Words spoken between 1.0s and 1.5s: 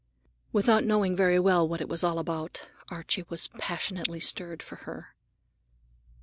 very